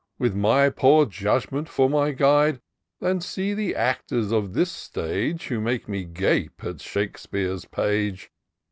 [0.17, 2.59] With my poor judgment for my guide,
[3.01, 8.31] Than see the actors of this stage, Who make me gape at Shakespeare's page.